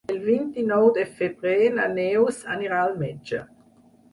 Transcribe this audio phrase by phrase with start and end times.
[0.11, 3.47] El vint-i-nou de febrer na Neus anirà al metge.